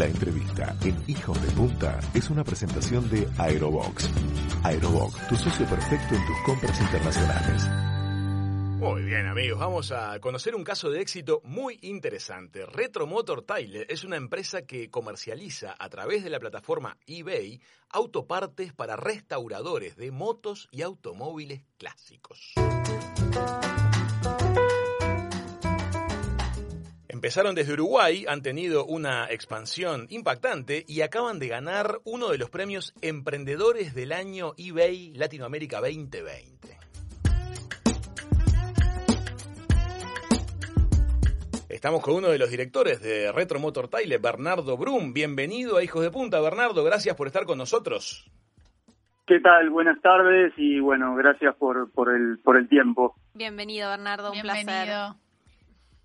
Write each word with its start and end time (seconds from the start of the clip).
La 0.00 0.06
entrevista 0.06 0.74
en 0.82 0.96
Hijos 1.08 1.42
de 1.42 1.52
Punta 1.52 2.00
es 2.14 2.30
una 2.30 2.42
presentación 2.42 3.10
de 3.10 3.28
Aerobox. 3.36 4.08
Aerobox, 4.64 5.28
tu 5.28 5.36
socio 5.36 5.66
perfecto 5.66 6.14
en 6.14 6.26
tus 6.26 6.38
compras 6.46 6.80
internacionales. 6.80 7.68
Muy 8.78 9.02
bien 9.02 9.26
amigos, 9.26 9.58
vamos 9.58 9.92
a 9.92 10.18
conocer 10.20 10.54
un 10.54 10.64
caso 10.64 10.88
de 10.88 11.02
éxito 11.02 11.42
muy 11.44 11.78
interesante. 11.82 12.64
Retro 12.64 13.06
Motor 13.06 13.42
Tyler 13.42 13.84
es 13.90 14.02
una 14.02 14.16
empresa 14.16 14.62
que 14.62 14.88
comercializa 14.88 15.74
a 15.78 15.90
través 15.90 16.24
de 16.24 16.30
la 16.30 16.40
plataforma 16.40 16.96
eBay 17.06 17.60
autopartes 17.90 18.72
para 18.72 18.96
restauradores 18.96 19.96
de 19.96 20.12
motos 20.12 20.70
y 20.70 20.80
automóviles 20.80 21.60
clásicos. 21.76 22.54
Empezaron 27.20 27.54
desde 27.54 27.74
Uruguay, 27.74 28.24
han 28.26 28.40
tenido 28.40 28.86
una 28.86 29.26
expansión 29.26 30.06
impactante 30.08 30.86
y 30.88 31.02
acaban 31.02 31.38
de 31.38 31.48
ganar 31.48 31.98
uno 32.04 32.30
de 32.30 32.38
los 32.38 32.48
premios 32.48 32.94
Emprendedores 33.02 33.94
del 33.94 34.12
Año 34.12 34.52
eBay 34.56 35.12
Latinoamérica 35.12 35.80
2020. 35.80 36.78
Estamos 41.68 42.00
con 42.00 42.14
uno 42.14 42.28
de 42.28 42.38
los 42.38 42.48
directores 42.48 43.02
de 43.02 43.30
Retro 43.32 43.60
Motor 43.60 43.88
Tile, 43.88 44.16
Bernardo 44.16 44.78
Brum. 44.78 45.12
Bienvenido 45.12 45.76
a 45.76 45.84
Hijos 45.84 46.02
de 46.02 46.10
Punta, 46.10 46.40
Bernardo. 46.40 46.82
Gracias 46.84 47.16
por 47.16 47.26
estar 47.26 47.44
con 47.44 47.58
nosotros. 47.58 48.30
¿Qué 49.26 49.40
tal? 49.40 49.68
Buenas 49.68 50.00
tardes 50.00 50.54
y 50.56 50.80
bueno, 50.80 51.14
gracias 51.16 51.54
por, 51.56 51.92
por, 51.92 52.16
el, 52.16 52.38
por 52.38 52.56
el 52.56 52.66
tiempo. 52.66 53.14
Bienvenido, 53.34 53.90
Bernardo. 53.90 54.28
Un 54.28 54.40
Bienvenido. 54.40 54.64
placer. 54.64 55.16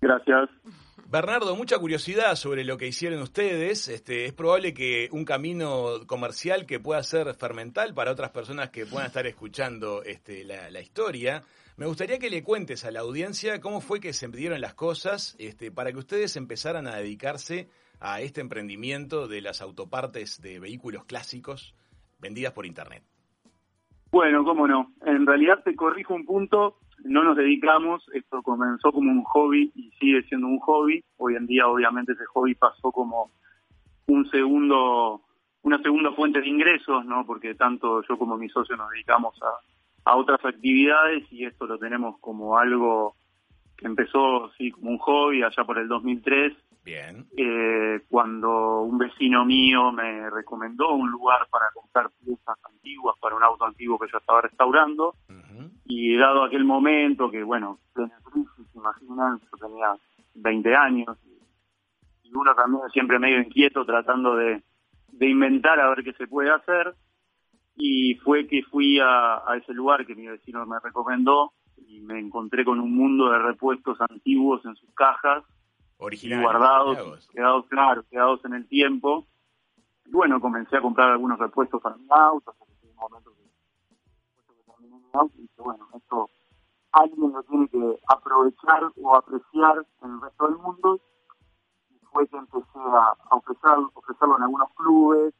Gracias. 0.02 0.85
Bernardo, 1.16 1.56
mucha 1.56 1.78
curiosidad 1.78 2.36
sobre 2.36 2.62
lo 2.62 2.76
que 2.76 2.88
hicieron 2.88 3.22
ustedes. 3.22 3.88
Este, 3.88 4.26
es 4.26 4.34
probable 4.34 4.74
que 4.74 5.08
un 5.12 5.24
camino 5.24 6.00
comercial 6.06 6.66
que 6.66 6.78
pueda 6.78 7.02
ser 7.02 7.32
fermental 7.32 7.94
para 7.94 8.12
otras 8.12 8.32
personas 8.32 8.68
que 8.68 8.84
puedan 8.84 9.06
estar 9.06 9.26
escuchando 9.26 10.02
este, 10.02 10.44
la, 10.44 10.78
historia. 10.78 11.42
Me 11.78 11.86
gustaría 11.86 12.18
que 12.18 12.28
le 12.28 12.44
cuentes 12.44 12.84
a 12.84 12.90
la 12.90 13.00
audiencia 13.00 13.62
cómo 13.62 13.80
fue 13.80 13.98
que 13.98 14.12
se 14.12 14.28
dieron 14.28 14.60
las 14.60 14.74
cosas 14.74 15.36
este, 15.38 15.72
para 15.72 15.90
que 15.90 16.00
ustedes 16.00 16.36
empezaran 16.36 16.86
a 16.86 16.96
dedicarse 16.96 17.70
a 17.98 18.20
este 18.20 18.42
emprendimiento 18.42 19.26
de 19.26 19.40
las 19.40 19.62
autopartes 19.62 20.42
de 20.42 20.60
vehículos 20.60 21.06
clásicos 21.06 21.74
vendidas 22.18 22.52
por 22.52 22.66
Internet. 22.66 23.02
Bueno, 24.10 24.44
cómo 24.44 24.68
no. 24.68 24.92
En 25.06 25.26
realidad 25.26 25.62
te 25.64 25.74
corrijo 25.74 26.14
un 26.14 26.26
punto. 26.26 26.76
No 27.08 27.22
nos 27.24 27.36
dedicamos. 27.36 28.04
Esto 28.12 28.42
comenzó 28.42 28.92
como 28.92 29.10
un 29.10 29.24
hobby 29.24 29.72
y 29.74 29.90
sigue 29.98 30.22
siendo 30.24 30.46
un 30.46 30.58
hobby. 30.60 31.02
Hoy 31.16 31.36
en 31.36 31.46
día, 31.46 31.66
obviamente, 31.68 32.12
ese 32.12 32.24
hobby 32.26 32.54
pasó 32.54 32.92
como 32.92 33.30
un 34.06 34.28
segundo, 34.30 35.22
una 35.62 35.78
segunda 35.82 36.12
fuente 36.12 36.40
de 36.40 36.48
ingresos, 36.48 37.04
¿no? 37.04 37.24
Porque 37.26 37.54
tanto 37.54 38.02
yo 38.08 38.18
como 38.18 38.36
mi 38.36 38.48
socio 38.48 38.76
nos 38.76 38.90
dedicamos 38.90 39.38
a, 39.42 40.10
a 40.10 40.16
otras 40.16 40.44
actividades 40.44 41.24
y 41.32 41.44
esto 41.44 41.66
lo 41.66 41.78
tenemos 41.78 42.18
como 42.20 42.58
algo 42.58 43.16
que 43.76 43.86
empezó, 43.86 44.50
sí, 44.56 44.70
como 44.70 44.90
un 44.90 44.98
hobby 44.98 45.42
allá 45.42 45.64
por 45.64 45.78
el 45.78 45.88
2003 45.88 46.54
Bien. 46.84 47.26
eh, 47.36 48.00
cuando 48.08 48.82
un 48.82 48.96
vecino 48.96 49.44
mío 49.44 49.92
me 49.92 50.30
recomendó 50.30 50.94
un 50.94 51.10
lugar 51.10 51.46
para 51.50 51.66
comprar 51.74 52.10
piezas 52.24 52.56
antiguas 52.64 53.16
para 53.20 53.34
un 53.36 53.42
auto 53.42 53.64
antiguo 53.66 53.98
que 53.98 54.06
yo 54.10 54.18
estaba 54.18 54.40
restaurando 54.40 55.14
Y 55.84 56.16
dado 56.16 56.44
aquel 56.44 56.64
momento 56.64 57.30
que 57.30 57.42
bueno 57.42 57.78
plena 57.92 58.18
crisis 58.24 58.74
imaginan 58.74 59.40
yo 59.40 59.66
tenía 59.66 59.94
20 60.34 60.76
años 60.76 61.16
y, 61.24 61.36
uno 62.34 62.54
también 62.54 62.82
siempre 62.92 63.18
medio 63.18 63.40
inquieto 63.40 63.86
tratando 63.86 64.36
de, 64.36 64.62
de 65.12 65.28
inventar 65.28 65.80
a 65.80 65.88
ver 65.88 66.04
qué 66.04 66.12
se 66.12 66.26
puede 66.26 66.50
hacer 66.50 66.94
y 67.76 68.16
fue 68.16 68.46
que 68.46 68.62
fui 68.64 68.98
a, 68.98 69.36
a 69.50 69.56
ese 69.56 69.72
lugar 69.72 70.04
que 70.04 70.14
mi 70.14 70.26
vecino 70.26 70.66
me 70.66 70.78
recomendó 70.80 71.52
y 71.76 72.00
me 72.00 72.18
encontré 72.18 72.64
con 72.64 72.80
un 72.80 72.94
mundo 72.94 73.30
de 73.30 73.38
repuestos 73.38 73.98
antiguos 74.00 74.64
en 74.64 74.74
sus 74.76 74.92
cajas 74.94 75.44
Original. 75.98 76.42
guardados, 76.42 77.28
quedados, 77.32 77.66
claro, 77.68 78.04
quedados 78.10 78.44
en 78.44 78.54
el 78.54 78.68
tiempo. 78.68 79.26
Y 80.04 80.10
bueno, 80.10 80.40
comencé 80.40 80.76
a 80.76 80.80
comprar 80.80 81.10
algunos 81.10 81.38
repuestos 81.38 81.80
para 81.80 81.96
mi 81.96 82.06
auto, 82.10 82.50
hasta 82.50 82.64
que 82.66 82.72
llegó 82.82 83.06
un 83.06 83.10
momento 83.10 83.32
que, 83.34 83.45
que 85.10 85.18
auto 85.18 85.34
y 85.36 85.42
dije, 85.42 85.62
bueno, 85.62 85.88
esto 85.94 86.30
alguien 86.92 87.32
lo 87.32 87.42
tiene 87.44 87.68
que 87.68 87.98
aprovechar 88.08 88.90
o 89.02 89.16
apreciar 89.16 89.84
en 90.02 90.10
el 90.10 90.20
resto 90.20 90.48
del 90.48 90.58
mundo. 90.58 91.00
Y 91.90 91.98
fue 92.12 92.26
que 92.28 92.36
empecé 92.36 92.78
a, 92.78 93.12
a 93.30 93.36
ofrecer, 93.36 93.70
ofrecerlo 93.94 94.36
en 94.36 94.42
algunos 94.44 94.70
clubes, 94.74 95.34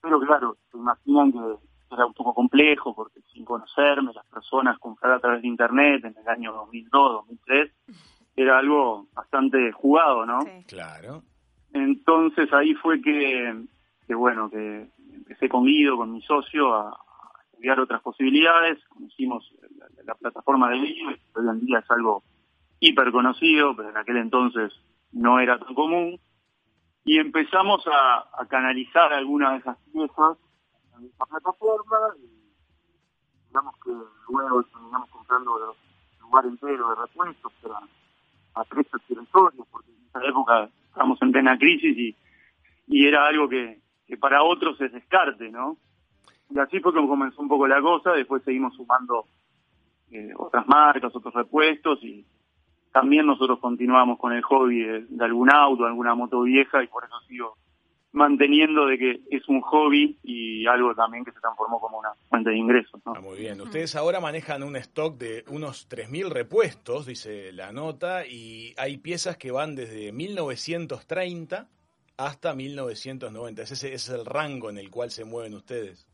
pero 0.00 0.20
claro, 0.20 0.56
se 0.70 0.78
imaginan 0.78 1.32
que 1.32 1.56
era 1.92 2.06
un 2.06 2.14
poco 2.14 2.34
complejo 2.34 2.94
porque 2.94 3.20
sin 3.32 3.44
conocerme, 3.44 4.12
las 4.12 4.26
personas 4.26 4.78
comprar 4.78 5.12
a 5.12 5.20
través 5.20 5.42
de 5.42 5.48
internet 5.48 6.04
en 6.04 6.16
el 6.16 6.28
año 6.28 6.52
2002, 6.52 7.12
2003, 7.26 7.72
era 8.36 8.58
algo 8.58 9.06
bastante 9.12 9.72
jugado, 9.72 10.24
¿no? 10.24 10.40
Sí. 10.42 10.64
Claro. 10.68 11.22
Entonces 11.72 12.52
ahí 12.52 12.74
fue 12.74 13.00
que, 13.00 13.64
que 14.06 14.14
bueno, 14.14 14.48
que 14.50 14.88
empecé 15.12 15.48
con 15.48 15.64
Guido, 15.64 15.96
con 15.96 16.12
mi 16.12 16.22
socio, 16.22 16.74
a 16.74 16.98
estudiar 17.60 17.80
otras 17.80 18.00
posibilidades. 18.00 18.78
Conocimos 18.88 19.52
la, 19.76 19.86
la 20.04 20.14
plataforma 20.14 20.70
de 20.70 20.78
Guido, 20.78 21.10
que 21.10 21.40
hoy 21.40 21.48
en 21.50 21.66
día 21.66 21.80
es 21.80 21.90
algo 21.90 22.22
hiper 22.80 23.12
conocido, 23.12 23.76
pero 23.76 23.90
en 23.90 23.98
aquel 23.98 24.16
entonces 24.16 24.72
no 25.12 25.38
era 25.38 25.58
tan 25.58 25.74
común. 25.74 26.18
Y 27.04 27.18
empezamos 27.18 27.84
a, 27.86 28.46
canalizar 28.48 29.12
algunas 29.12 29.52
de 29.52 29.58
esas 29.58 29.76
piezas 29.92 30.38
en 30.98 31.06
esa 31.06 31.26
plataforma 31.26 31.98
y 32.18 33.46
digamos 33.48 33.74
que 33.84 33.90
luego 34.32 34.62
terminamos 34.64 35.10
comprando 35.10 35.58
los 35.58 35.76
lugar 36.20 36.46
entero 36.46 36.88
de 36.88 36.94
repuestos, 36.94 37.52
eran 37.64 37.84
a 38.54 38.64
precios 38.64 39.02
irrisorios, 39.08 39.66
porque 39.70 39.90
en 39.90 40.06
esa 40.08 40.24
época 40.24 40.68
estábamos 40.88 41.20
en 41.20 41.32
plena 41.32 41.58
crisis 41.58 41.96
y, 41.96 42.16
y 42.86 43.06
era 43.06 43.26
algo 43.26 43.48
que 43.48 43.80
para 44.18 44.42
otros 44.42 44.80
es 44.80 44.92
descarte, 44.92 45.50
¿no? 45.50 45.76
Y 46.50 46.58
así 46.58 46.80
fue 46.80 46.92
como 46.92 47.08
comenzó 47.08 47.40
un 47.40 47.48
poco 47.48 47.66
la 47.66 47.80
cosa, 47.80 48.12
después 48.12 48.42
seguimos 48.42 48.74
sumando 48.74 49.26
eh, 50.10 50.32
otras 50.36 50.66
marcas, 50.66 51.14
otros 51.14 51.32
repuestos 51.32 52.02
y 52.02 52.24
también 52.92 53.26
nosotros 53.26 53.60
continuamos 53.60 54.18
con 54.18 54.32
el 54.32 54.42
hobby 54.42 54.82
de, 54.82 55.24
algún 55.24 55.52
auto, 55.52 55.84
alguna 55.84 56.14
moto 56.14 56.42
vieja 56.42 56.82
y 56.82 56.88
por 56.88 57.04
eso 57.04 57.14
sigo 57.28 57.56
manteniendo 58.12 58.86
de 58.86 58.98
que 58.98 59.20
es 59.30 59.48
un 59.48 59.60
hobby 59.60 60.18
y 60.24 60.66
algo 60.66 60.92
también 60.96 61.24
que 61.24 61.30
se 61.30 61.38
transformó 61.38 61.78
como 61.78 62.00
una 62.00 62.10
fuente 62.28 62.50
de 62.50 62.56
ingresos. 62.56 63.00
Ah, 63.04 63.20
muy 63.20 63.38
bien. 63.38 63.60
Ustedes 63.60 63.94
ahora 63.94 64.18
manejan 64.18 64.64
un 64.64 64.74
stock 64.74 65.16
de 65.16 65.44
unos 65.48 65.88
3.000 65.88 66.28
repuestos, 66.28 67.06
dice 67.06 67.52
la 67.52 67.70
nota, 67.72 68.26
y 68.26 68.74
hay 68.76 68.98
piezas 68.98 69.36
que 69.36 69.52
van 69.52 69.76
desde 69.76 70.10
1930 70.10 71.68
hasta 72.16 72.52
1990. 72.52 73.62
Ese 73.62 73.74
ese 73.74 73.94
es 73.94 74.08
el 74.08 74.26
rango 74.26 74.70
en 74.70 74.78
el 74.78 74.90
cual 74.90 75.12
se 75.12 75.24
mueven 75.24 75.54
ustedes. 75.54 76.09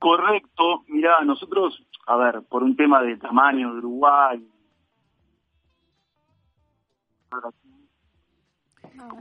Correcto, 0.00 0.82
mira, 0.88 1.20
nosotros, 1.24 1.80
a 2.06 2.16
ver, 2.16 2.42
por 2.48 2.62
un 2.64 2.74
tema 2.74 3.02
de 3.02 3.16
tamaño 3.18 3.72
de 3.72 3.78
Uruguay, 3.78 4.44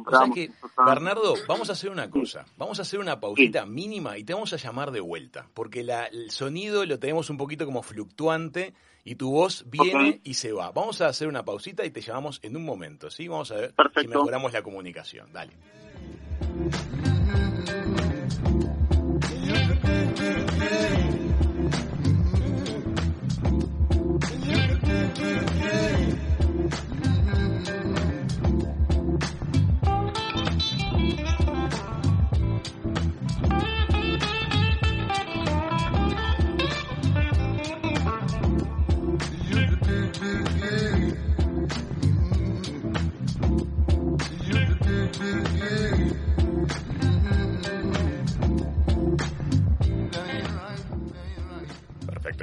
O 0.05 0.09
sea 0.09 0.19
que, 0.33 0.51
Bernardo, 0.85 1.35
vamos 1.47 1.69
a 1.69 1.73
hacer 1.73 1.89
una 1.91 2.09
cosa. 2.09 2.45
Vamos 2.57 2.79
a 2.79 2.81
hacer 2.81 2.99
una 2.99 3.19
pausita 3.19 3.65
mínima 3.65 4.17
y 4.17 4.23
te 4.23 4.33
vamos 4.33 4.51
a 4.53 4.57
llamar 4.57 4.91
de 4.91 4.99
vuelta. 4.99 5.47
Porque 5.53 5.83
la- 5.83 6.05
el 6.07 6.31
sonido 6.31 6.85
lo 6.85 6.97
tenemos 6.99 7.29
un 7.29 7.37
poquito 7.37 7.65
como 7.65 7.81
fluctuante 7.83 8.73
y 9.03 9.15
tu 9.15 9.31
voz 9.31 9.65
viene 9.69 10.21
y 10.23 10.33
se 10.33 10.51
va. 10.51 10.71
Vamos 10.71 11.01
a 11.01 11.07
hacer 11.07 11.27
una 11.27 11.43
pausita 11.45 11.85
y 11.85 11.91
te 11.91 12.01
llamamos 12.01 12.39
en 12.43 12.55
un 12.57 12.65
momento, 12.65 13.09
¿sí? 13.09 13.27
Vamos 13.27 13.51
a 13.51 13.55
ver 13.55 13.73
si 14.01 14.07
mejoramos 14.17 14.53
la 14.53 14.63
comunicación. 14.63 15.31
Dale. 15.31 15.53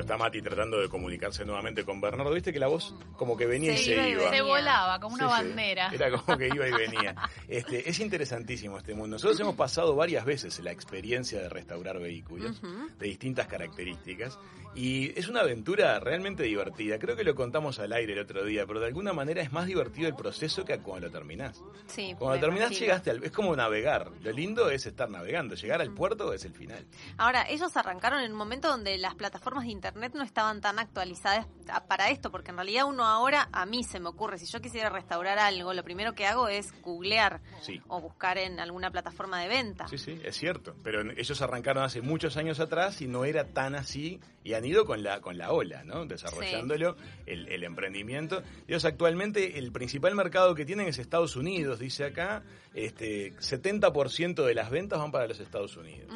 Está 0.00 0.16
Mati 0.16 0.42
tratando 0.42 0.78
de 0.80 0.88
comunicarse 0.88 1.44
nuevamente 1.44 1.84
con 1.84 2.00
Bernardo. 2.00 2.32
Viste 2.32 2.52
que 2.52 2.58
la 2.58 2.66
voz 2.68 2.94
como 3.16 3.36
que 3.36 3.46
venía 3.46 3.72
y 3.72 3.78
se 3.78 4.10
iba. 4.10 4.30
Se 4.30 4.42
volaba 4.42 4.98
como 5.00 5.14
una 5.14 5.28
Sí, 5.28 5.34
sí. 5.36 5.42
bandera. 5.48 5.90
Era 5.92 6.10
como 6.10 6.38
que 6.38 6.46
iba 6.48 6.68
y 6.68 6.72
venía. 6.72 7.14
Este, 7.48 7.88
es 7.88 7.98
interesantísimo 8.00 8.78
este 8.78 8.94
mundo. 8.94 9.16
Nosotros 9.16 9.38
hemos 9.40 9.54
pasado 9.56 9.94
varias 9.94 10.24
veces 10.24 10.58
la 10.60 10.72
experiencia 10.72 11.40
de 11.40 11.48
restaurar 11.48 11.98
vehículos 11.98 12.60
de 12.62 13.06
distintas 13.06 13.46
características 13.46 14.38
y 14.76 15.18
es 15.18 15.28
una 15.28 15.40
aventura 15.40 15.98
realmente 15.98 16.42
divertida. 16.44 16.98
Creo 16.98 17.16
que 17.16 17.24
lo 17.24 17.34
contamos 17.34 17.78
al 17.80 17.92
aire 17.92 18.12
el 18.12 18.18
otro 18.20 18.44
día, 18.44 18.66
pero 18.66 18.78
de 18.78 18.86
alguna 18.86 19.12
manera 19.12 19.40
es 19.42 19.50
más 19.52 19.66
divertido 19.66 20.06
el 20.08 20.14
proceso 20.14 20.64
que 20.64 20.78
cuando 20.78 21.06
lo 21.06 21.12
terminás. 21.12 21.62
Sí, 21.86 22.14
Cuando 22.18 22.36
me 22.36 22.40
terminás 22.40 22.70
imagino. 22.70 22.80
llegaste 22.86 23.10
al... 23.10 23.24
Es 23.24 23.32
como 23.32 23.56
navegar. 23.56 24.10
Lo 24.22 24.30
lindo 24.32 24.70
es 24.70 24.86
estar 24.86 25.08
navegando. 25.10 25.54
Llegar 25.54 25.80
al 25.80 25.92
puerto 25.94 26.32
es 26.32 26.44
el 26.44 26.52
final. 26.52 26.86
Ahora, 27.16 27.48
ellos 27.48 27.76
arrancaron 27.76 28.20
en 28.20 28.32
un 28.32 28.38
momento 28.38 28.68
donde 28.68 28.98
las 28.98 29.14
plataformas 29.14 29.64
de 29.64 29.70
internet 29.70 30.12
no 30.14 30.22
estaban 30.22 30.60
tan 30.60 30.78
actualizadas 30.78 31.46
para 31.88 32.10
esto, 32.10 32.30
porque 32.30 32.50
en 32.50 32.56
realidad 32.56 32.84
uno 32.86 33.04
ahora, 33.06 33.48
a 33.52 33.64
mí 33.66 33.82
se 33.82 33.98
me 33.98 34.08
ocurre, 34.08 34.38
si 34.38 34.46
yo 34.46 34.60
quisiera 34.60 34.90
restaurar 34.90 35.38
algo, 35.38 35.72
lo 35.72 35.82
primero 35.84 36.14
que 36.14 36.26
hago 36.26 36.48
es 36.48 36.72
googlear 36.82 37.40
Sí. 37.62 37.80
o 37.88 38.00
buscar 38.00 38.38
en 38.38 38.60
alguna 38.60 38.90
plataforma 38.90 39.40
de 39.40 39.48
venta. 39.48 39.88
Sí, 39.88 39.98
sí, 39.98 40.20
es 40.22 40.36
cierto. 40.36 40.74
Pero 40.82 41.00
ellos 41.16 41.40
arrancaron 41.42 41.82
hace 41.82 42.02
muchos 42.02 42.36
años 42.36 42.60
atrás 42.60 43.00
y 43.00 43.06
no 43.08 43.24
era 43.24 43.44
tan 43.44 43.74
así 43.74 44.20
y 44.44 44.54
han 44.66 44.72
ido 44.72 44.84
con 44.84 45.02
la 45.02 45.20
con 45.20 45.38
la 45.38 45.52
ola, 45.52 45.84
¿no? 45.84 46.04
Desarrollándolo 46.06 46.96
el, 47.24 47.48
el 47.48 47.64
emprendimiento. 47.64 48.42
Ellos 48.66 48.84
actualmente 48.84 49.58
el 49.58 49.72
principal 49.72 50.14
mercado 50.14 50.54
que 50.54 50.64
tienen 50.64 50.88
es 50.88 50.98
Estados 50.98 51.36
Unidos, 51.36 51.78
dice 51.78 52.04
acá. 52.04 52.42
Este 52.74 53.32
70% 53.36 54.44
de 54.44 54.54
las 54.54 54.70
ventas 54.70 54.98
van 54.98 55.12
para 55.12 55.26
los 55.26 55.40
Estados 55.40 55.76
Unidos. 55.76 56.12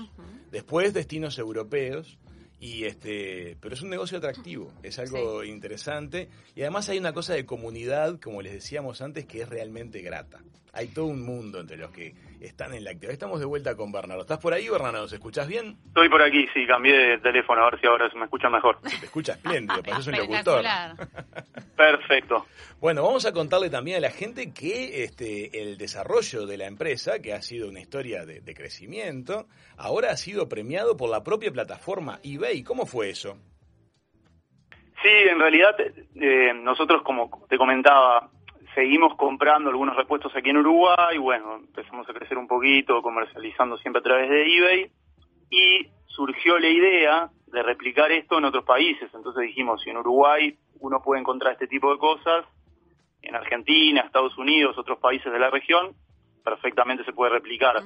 Después 0.50 0.92
destinos 0.92 1.38
europeos. 1.38 2.18
Y 2.62 2.84
este, 2.84 3.56
pero 3.58 3.74
es 3.74 3.80
un 3.80 3.88
negocio 3.88 4.18
atractivo, 4.18 4.70
es 4.82 4.98
algo 4.98 5.42
interesante 5.44 6.28
y 6.54 6.60
además 6.60 6.90
hay 6.90 6.98
una 6.98 7.14
cosa 7.14 7.32
de 7.32 7.46
comunidad, 7.46 8.20
como 8.20 8.42
les 8.42 8.52
decíamos 8.52 9.00
antes, 9.00 9.24
que 9.24 9.40
es 9.40 9.48
realmente 9.48 10.02
grata. 10.02 10.42
Hay 10.74 10.88
todo 10.88 11.06
un 11.06 11.22
mundo 11.22 11.58
entre 11.58 11.78
los 11.78 11.90
que 11.90 12.14
están 12.40 12.74
en 12.74 12.84
la 12.84 12.90
actividad. 12.90 13.12
Estamos 13.12 13.40
de 13.40 13.46
vuelta 13.46 13.76
con 13.76 13.92
Bernardo. 13.92 14.22
¿Estás 14.22 14.38
por 14.38 14.52
ahí, 14.52 14.68
Bernardo? 14.68 15.08
¿Se 15.08 15.16
escuchas 15.16 15.46
bien? 15.46 15.76
Estoy 15.86 16.08
por 16.08 16.22
aquí, 16.22 16.46
sí, 16.54 16.66
cambié 16.66 16.96
de 16.96 17.18
teléfono 17.18 17.62
a 17.62 17.70
ver 17.70 17.80
si 17.80 17.86
ahora 17.86 18.10
se 18.10 18.18
me 18.18 18.24
escucha 18.24 18.48
mejor. 18.48 18.78
Se 18.84 18.98
te 18.98 19.06
escucha 19.06 19.32
espléndido, 19.32 19.82
pareces 19.82 20.06
un 20.08 20.16
locutor. 20.16 20.64
Perfecto. 21.76 22.46
Bueno, 22.80 23.02
vamos 23.02 23.26
a 23.26 23.32
contarle 23.32 23.70
también 23.70 23.98
a 23.98 24.00
la 24.00 24.10
gente 24.10 24.52
que 24.52 25.04
este, 25.04 25.62
el 25.62 25.78
desarrollo 25.78 26.46
de 26.46 26.58
la 26.58 26.66
empresa, 26.66 27.20
que 27.20 27.32
ha 27.32 27.42
sido 27.42 27.68
una 27.68 27.80
historia 27.80 28.24
de, 28.24 28.40
de 28.40 28.54
crecimiento, 28.54 29.46
ahora 29.76 30.10
ha 30.10 30.16
sido 30.16 30.48
premiado 30.48 30.96
por 30.96 31.10
la 31.10 31.22
propia 31.22 31.50
plataforma 31.52 32.20
eBay. 32.22 32.62
¿Cómo 32.62 32.86
fue 32.86 33.10
eso? 33.10 33.38
Sí, 35.02 35.08
en 35.08 35.38
realidad 35.38 35.74
eh, 35.80 36.52
nosotros, 36.54 37.02
como 37.02 37.30
te 37.48 37.56
comentaba, 37.56 38.28
seguimos 38.74 39.14
comprando 39.16 39.70
algunos 39.70 39.96
repuestos 39.96 40.34
aquí 40.34 40.50
en 40.50 40.58
Uruguay, 40.58 41.18
bueno, 41.18 41.56
empezamos 41.56 42.08
a 42.08 42.12
crecer 42.12 42.38
un 42.38 42.46
poquito, 42.46 43.02
comercializando 43.02 43.76
siempre 43.78 44.00
a 44.00 44.02
través 44.02 44.30
de 44.30 44.56
eBay, 44.56 44.90
y 45.50 45.88
surgió 46.06 46.58
la 46.58 46.68
idea 46.68 47.30
de 47.46 47.62
replicar 47.62 48.12
esto 48.12 48.38
en 48.38 48.44
otros 48.44 48.64
países. 48.64 49.10
Entonces 49.14 49.42
dijimos, 49.42 49.82
si 49.82 49.90
en 49.90 49.96
Uruguay 49.96 50.56
uno 50.80 51.02
puede 51.02 51.20
encontrar 51.20 51.54
este 51.54 51.66
tipo 51.66 51.90
de 51.92 51.98
cosas, 51.98 52.46
en 53.22 53.34
Argentina, 53.34 54.02
Estados 54.02 54.36
Unidos, 54.38 54.78
otros 54.78 54.98
países 54.98 55.30
de 55.32 55.38
la 55.38 55.50
región, 55.50 55.94
perfectamente 56.42 57.04
se 57.04 57.12
puede 57.12 57.32
replicar. 57.32 57.82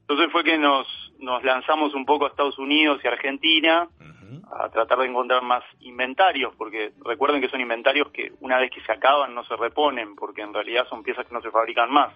Entonces 0.00 0.30
fue 0.32 0.44
que 0.44 0.58
nos, 0.58 0.86
nos 1.18 1.42
lanzamos 1.44 1.94
un 1.94 2.04
poco 2.04 2.26
a 2.26 2.28
Estados 2.28 2.58
Unidos 2.58 3.00
y 3.02 3.08
Argentina. 3.08 3.88
A 4.52 4.68
tratar 4.70 4.98
de 4.98 5.06
encontrar 5.06 5.42
más 5.42 5.62
inventarios, 5.80 6.54
porque 6.56 6.92
recuerden 7.04 7.40
que 7.40 7.48
son 7.48 7.60
inventarios 7.60 8.10
que 8.10 8.32
una 8.40 8.58
vez 8.58 8.70
que 8.70 8.80
se 8.82 8.92
acaban 8.92 9.34
no 9.34 9.44
se 9.44 9.56
reponen, 9.56 10.14
porque 10.16 10.42
en 10.42 10.52
realidad 10.54 10.86
son 10.88 11.02
piezas 11.02 11.26
que 11.26 11.34
no 11.34 11.40
se 11.42 11.50
fabrican 11.50 11.90
más. 11.90 12.12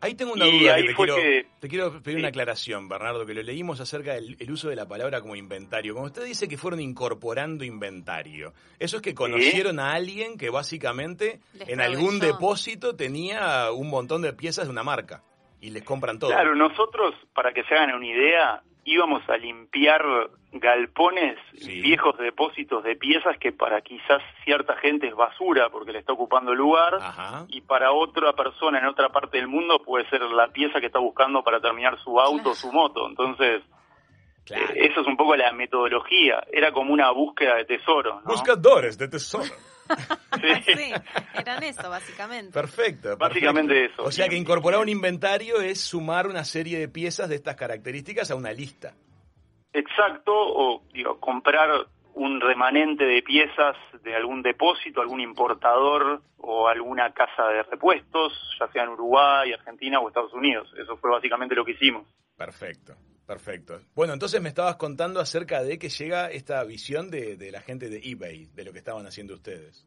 Ahí 0.00 0.14
tengo 0.16 0.34
una 0.34 0.46
Y 0.46 0.58
duda 0.60 0.74
ahí 0.74 0.82
que 0.82 0.88
te 0.88 0.94
fue 0.94 1.06
quiero, 1.06 1.22
que- 1.22 1.46
te 1.60 1.68
quiero 1.68 1.90
pedir 2.02 2.16
Sí. 2.16 2.20
una 2.20 2.28
aclaración, 2.28 2.88
Bernardo, 2.90 3.24
que 3.24 3.32
lo 3.32 3.42
leímos 3.42 3.80
acerca 3.80 4.12
del 4.12 4.36
el 4.38 4.50
uso 4.50 4.68
de 4.68 4.76
la 4.76 4.86
palabra 4.86 5.22
como 5.22 5.34
inventario. 5.34 5.94
Como 5.94 6.06
usted 6.06 6.24
dice 6.24 6.46
que 6.46 6.58
fueron 6.58 6.80
incorporando 6.80 7.64
inventario, 7.64 8.52
eso 8.78 8.96
es 8.96 9.02
que 9.02 9.14
conocieron 9.14 9.78
a 9.80 9.92
alguien 9.94 10.36
que 10.36 10.50
básicamente 10.50 11.40
Les 11.54 11.68
en 11.70 11.80
algún 11.80 12.18
depósito 12.18 12.96
tenía 12.96 13.70
un 13.72 13.88
montón 13.88 14.20
de 14.20 14.34
piezas 14.34 14.66
de 14.66 14.72
una 14.72 14.82
marca 14.82 15.22
y 15.62 15.70
les 15.70 15.82
compran 15.84 16.18
todo. 16.18 16.30
Claro, 16.32 16.54
nosotros, 16.54 17.14
para 17.34 17.54
que 17.54 17.62
se 17.64 17.74
hagan 17.74 17.94
una 17.94 18.06
idea, 18.06 18.62
íbamos 18.84 19.22
a 19.28 19.36
limpiar 19.36 20.04
galpones, 20.52 21.36
Sí. 21.56 21.80
viejos 21.80 22.16
depósitos 22.18 22.84
de 22.84 22.96
piezas 22.96 23.36
que 23.38 23.52
para 23.52 23.80
quizás 23.80 24.22
cierta 24.44 24.76
gente 24.76 25.08
es 25.08 25.14
basura 25.14 25.68
porque 25.70 25.92
le 25.92 25.98
está 25.98 26.12
ocupando 26.12 26.52
el 26.52 26.58
lugar. 26.58 26.94
Ajá. 27.00 27.44
Y 27.48 27.60
para 27.62 27.92
otra 27.92 28.32
persona 28.34 28.78
en 28.78 28.86
otra 28.86 29.08
parte 29.08 29.38
del 29.38 29.48
mundo 29.48 29.80
puede 29.84 30.08
ser 30.10 30.20
la 30.22 30.48
pieza 30.48 30.80
que 30.80 30.86
está 30.86 30.98
buscando 31.00 31.42
para 31.42 31.60
terminar 31.60 31.98
su 32.02 32.20
auto 32.20 32.50
o 32.50 32.54
su 32.54 32.72
moto. 32.72 33.08
Entonces, 33.08 33.62
Claro. 34.46 34.62
Eh, 34.74 34.88
Eso 34.90 35.00
es 35.00 35.06
un 35.06 35.16
poco 35.16 35.34
la 35.36 35.52
metodología. 35.52 36.44
Era 36.52 36.70
como 36.70 36.92
una 36.92 37.10
búsqueda 37.12 37.54
de 37.56 37.64
tesoro. 37.64 38.16
¿no? 38.16 38.26
Buscadores 38.26 38.98
de 38.98 39.08
tesoro. 39.08 39.44
sí, 40.64 40.92
eran 41.38 41.62
eso, 41.62 41.88
básicamente. 41.88 42.52
Perfecto. 42.52 43.16
Básicamente 43.16 43.86
eso. 43.86 44.04
O 44.04 44.10
sea 44.10 44.28
que 44.28 44.36
incorporar 44.36 44.80
un 44.80 44.88
inventario 44.88 45.60
es 45.60 45.80
sumar 45.80 46.26
una 46.26 46.44
serie 46.44 46.78
de 46.78 46.88
piezas 46.88 47.28
de 47.28 47.36
estas 47.36 47.56
características 47.56 48.30
a 48.30 48.34
una 48.34 48.52
lista. 48.52 48.94
Exacto, 49.72 50.32
o 50.32 50.82
digo, 50.92 51.18
comprar 51.18 51.68
un 52.14 52.40
remanente 52.40 53.04
de 53.04 53.22
piezas 53.22 53.76
de 54.04 54.14
algún 54.14 54.42
depósito, 54.42 55.00
algún 55.00 55.20
importador 55.20 56.22
o 56.38 56.68
alguna 56.68 57.12
casa 57.12 57.48
de 57.48 57.62
repuestos, 57.64 58.32
ya 58.60 58.68
sea 58.68 58.84
en 58.84 58.90
Uruguay, 58.90 59.52
Argentina 59.52 59.98
o 59.98 60.08
Estados 60.08 60.32
Unidos. 60.32 60.72
Eso 60.78 60.96
fue 60.96 61.10
básicamente 61.10 61.54
lo 61.54 61.64
que 61.64 61.72
hicimos. 61.72 62.06
Perfecto, 62.36 62.94
perfecto. 63.26 63.80
Bueno, 63.94 64.12
entonces 64.12 64.40
me 64.40 64.48
estabas 64.48 64.76
contando 64.76 65.20
acerca 65.20 65.62
de 65.62 65.78
que 65.78 65.88
llega 65.88 66.30
esta 66.30 66.62
visión 66.64 67.10
de, 67.10 67.36
de 67.36 67.50
la 67.50 67.60
gente 67.60 67.88
de 67.88 68.00
eBay, 68.04 68.46
de 68.54 68.64
lo 68.64 68.72
que 68.72 68.78
estaban 68.78 69.06
haciendo 69.06 69.34
ustedes. 69.34 69.86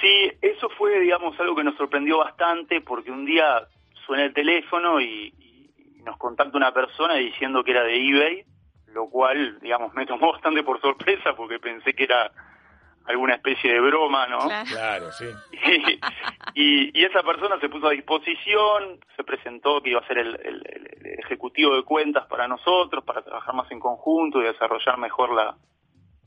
Sí, 0.00 0.32
eso 0.42 0.68
fue, 0.70 1.00
digamos, 1.00 1.38
algo 1.40 1.56
que 1.56 1.64
nos 1.64 1.76
sorprendió 1.76 2.18
bastante 2.18 2.80
porque 2.80 3.10
un 3.10 3.24
día 3.24 3.66
suena 4.04 4.24
el 4.24 4.34
teléfono 4.34 5.00
y, 5.00 5.32
y 5.38 6.02
nos 6.04 6.16
contacta 6.18 6.56
una 6.56 6.72
persona 6.72 7.14
diciendo 7.14 7.64
que 7.64 7.70
era 7.70 7.82
de 7.84 7.96
eBay, 7.96 8.44
lo 8.92 9.08
cual, 9.08 9.58
digamos, 9.60 9.94
me 9.94 10.06
tomó 10.06 10.32
bastante 10.32 10.62
por 10.62 10.80
sorpresa 10.80 11.34
porque 11.34 11.58
pensé 11.58 11.94
que 11.94 12.04
era 12.04 12.30
alguna 13.06 13.34
especie 13.34 13.72
de 13.72 13.80
broma, 13.80 14.26
¿no? 14.26 14.48
Claro. 14.68 15.12
Sí. 15.12 15.26
y, 16.54 17.00
y 17.00 17.04
esa 17.04 17.22
persona 17.22 17.58
se 17.60 17.68
puso 17.68 17.86
a 17.86 17.92
disposición, 17.92 18.98
se 19.14 19.22
presentó 19.22 19.80
que 19.80 19.90
iba 19.90 20.00
a 20.00 20.06
ser 20.08 20.18
el 20.18 20.36
ejecutivo 21.18 21.74
de 21.76 21.82
cuentas 21.82 22.26
para 22.26 22.48
nosotros, 22.48 23.04
para 23.04 23.22
trabajar 23.22 23.54
más 23.54 23.70
en 23.70 23.80
conjunto 23.80 24.40
y 24.40 24.44
desarrollar 24.44 24.98
mejor 24.98 25.32
la, 25.34 25.56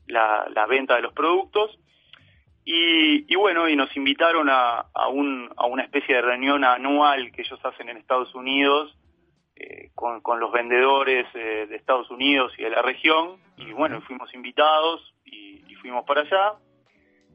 la, 0.06 0.46
la 0.54 0.66
venta 0.66 0.96
de 0.96 1.02
los 1.02 1.12
productos. 1.12 1.78
Y, 2.64 3.32
y 3.32 3.36
bueno, 3.36 3.68
y 3.68 3.76
nos 3.76 3.96
invitaron 3.96 4.48
a, 4.50 4.86
a, 4.94 5.08
un, 5.08 5.50
a 5.56 5.66
una 5.66 5.82
especie 5.82 6.16
de 6.16 6.22
reunión 6.22 6.64
anual 6.64 7.32
que 7.32 7.42
ellos 7.42 7.58
hacen 7.64 7.88
en 7.88 7.96
Estados 7.96 8.34
Unidos 8.34 8.96
eh, 9.56 9.90
con, 9.94 10.20
con 10.20 10.38
los 10.40 10.52
vendedores 10.52 11.26
eh, 11.34 11.66
de 11.68 11.76
Estados 11.76 12.10
Unidos 12.10 12.52
y 12.58 12.62
de 12.62 12.70
la 12.70 12.82
región. 12.82 13.38
Y 13.56 13.72
bueno, 13.72 14.00
fuimos 14.02 14.32
invitados 14.34 15.14
y, 15.24 15.64
y 15.68 15.74
fuimos 15.76 16.04
para 16.04 16.20
allá. 16.22 16.54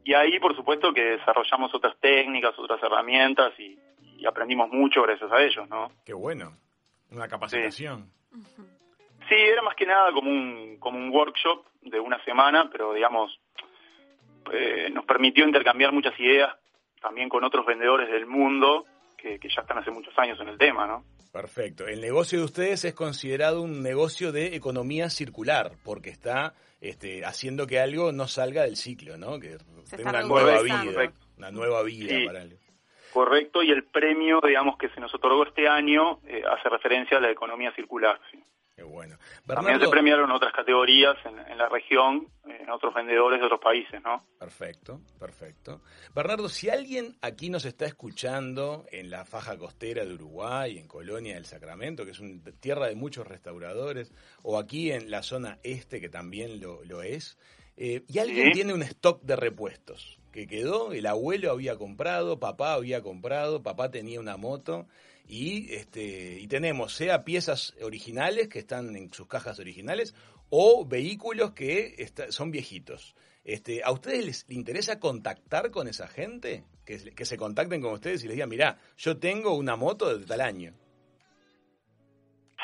Y 0.04 0.14
ahí, 0.14 0.40
por 0.40 0.56
supuesto, 0.56 0.94
que 0.94 1.02
desarrollamos 1.18 1.74
otras 1.74 1.98
técnicas, 2.00 2.58
otras 2.60 2.82
herramientas 2.84 3.52
y, 3.60 3.78
y 4.18 4.26
aprendimos 4.28 4.70
mucho 4.70 5.02
gracias 5.02 5.32
a 5.32 5.44
ellos, 5.44 5.68
¿no? 5.70 5.92
Qué 6.06 6.14
bueno. 6.14 6.52
Una 7.12 7.28
capacitación. 7.28 8.12
Sí, 9.30 9.36
era 9.36 9.62
más 9.62 9.76
que 9.76 9.86
nada 9.86 10.12
como 10.12 10.30
un, 10.30 10.78
como 10.80 10.98
un 11.00 11.10
workshop 11.10 11.66
de 11.82 12.00
una 12.00 12.24
semana, 12.24 12.70
pero 12.72 12.94
digamos, 12.94 13.40
eh, 14.54 14.90
nos 14.92 15.06
permitió 15.06 15.46
intercambiar 15.48 15.92
muchas 15.92 16.20
ideas 16.20 16.54
también 17.02 17.30
con 17.30 17.44
otros 17.44 17.66
vendedores 17.66 18.10
del 18.12 18.26
mundo 18.26 18.86
que, 19.18 19.40
que 19.40 19.50
ya 19.50 19.62
están 19.62 19.78
hace 19.80 19.92
muchos 19.92 20.14
años 20.18 20.40
en 20.40 20.50
el 20.50 20.58
tema, 20.58 20.86
¿no? 20.86 21.04
Perfecto. 21.32 21.88
El 21.88 22.02
negocio 22.02 22.40
de 22.40 22.46
ustedes 22.46 22.86
es 22.86 22.94
considerado 22.94 23.62
un 23.62 23.82
negocio 23.84 24.32
de 24.32 24.56
economía 24.56 25.10
circular, 25.10 25.72
porque 25.84 26.10
está 26.10 26.54
este, 26.80 27.26
haciendo 27.26 27.68
que 27.68 27.80
algo 27.80 28.12
no 28.12 28.28
salga 28.28 28.64
del 28.64 28.78
ciclo, 28.78 29.18
¿no? 29.18 29.40
Que 29.40 29.58
Se 29.86 29.98
tenga 29.98 30.12
una 30.12 30.22
nueva 30.22 30.62
vida. 30.62 31.14
Una 31.38 31.52
nueva 31.52 31.84
vida 31.84 32.16
Sí. 32.16 32.26
para 32.26 32.42
algo. 32.42 32.58
Correcto, 33.16 33.64
y 33.64 33.72
el 33.72 33.86
premio, 33.86 34.42
digamos, 34.44 34.78
que 34.78 34.90
se 34.90 35.00
nos 35.00 35.14
otorgó 35.16 35.46
este 35.46 35.70
año 35.70 36.20
eh, 36.28 36.44
hace 36.46 36.68
referencia 36.68 37.18
a 37.18 37.22
la 37.22 37.32
economía 37.32 37.72
circular. 37.74 38.20
sí. 38.30 38.44
Qué 38.76 38.84
bueno. 38.84 39.16
También 39.48 39.80
se 39.80 39.88
premiaron 39.88 40.30
otras 40.32 40.52
categorías 40.52 41.16
en, 41.24 41.40
en 41.40 41.58
la 41.58 41.70
región, 41.70 42.28
en 42.44 42.70
otros 42.70 42.94
vendedores 42.94 43.40
de 43.40 43.46
otros 43.46 43.62
países, 43.62 44.02
¿no? 44.04 44.26
Perfecto, 44.38 45.00
perfecto. 45.18 45.80
Bernardo, 46.14 46.50
si 46.50 46.70
alguien 46.70 47.16
aquí 47.22 47.50
nos 47.50 47.64
está 47.64 47.86
escuchando 47.86 48.84
en 48.92 49.10
la 49.10 49.24
faja 49.24 49.58
costera 49.58 50.04
de 50.04 50.14
Uruguay, 50.14 50.78
en 50.78 50.90
Colonia 50.90 51.36
del 51.36 51.46
Sacramento, 51.46 52.04
que 52.04 52.12
es 52.12 52.20
una 52.20 52.42
tierra 52.60 52.88
de 52.88 52.96
muchos 52.96 53.26
restauradores, 53.26 54.14
o 54.44 54.60
aquí 54.60 54.92
en 54.92 55.10
la 55.10 55.24
zona 55.24 55.58
este, 55.64 56.02
que 56.02 56.10
también 56.10 56.60
lo, 56.60 56.84
lo 56.84 57.02
es, 57.02 57.38
Eh, 57.78 58.04
y 58.08 58.20
alguien 58.20 58.54
tiene 58.54 58.74
un 58.74 58.84
stock 58.84 59.22
de 59.22 59.36
repuestos 59.36 60.18
que 60.36 60.48
quedó, 60.48 60.92
el 60.92 61.06
abuelo 61.06 61.50
había 61.50 61.77
comprado, 61.77 62.42
papá 62.42 62.74
había 62.74 63.01
comprado, 63.01 63.63
papá 63.63 63.89
tenía 63.89 64.20
una 64.20 64.36
moto 64.36 64.86
y 65.27 65.74
este 65.74 66.39
y 66.39 66.48
tenemos 66.48 66.94
sea 66.94 67.24
piezas 67.24 67.74
originales 67.82 68.50
que 68.50 68.60
están 68.60 68.98
en 68.98 69.13
sus 69.13 69.27
cajas 69.27 69.60
originales 69.60 70.13
o 70.50 70.86
vehículos 70.86 71.54
que 71.54 72.12
son 72.30 72.51
viejitos. 72.51 73.15
Este, 73.46 73.82
¿A 73.84 73.92
ustedes 73.92 74.25
les 74.25 74.46
interesa 74.50 75.00
contactar 75.00 75.72
con 75.72 75.88
esa 75.88 76.08
gente? 76.08 76.65
Que, 76.84 76.98
que 76.98 77.25
se 77.25 77.38
contacten 77.38 77.82
con 77.82 77.94
ustedes 77.94 78.24
y 78.24 78.27
les 78.27 78.36
digan, 78.36 78.50
mirá, 78.50 78.77
yo 78.98 79.18
tengo 79.18 79.56
una 79.56 79.75
moto 79.75 80.18
de 80.18 80.25
tal 80.25 80.42
año. 80.42 80.74